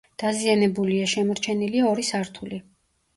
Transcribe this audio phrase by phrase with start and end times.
[0.21, 2.59] დაზიანებულია, შემორჩენილია ორი სართული.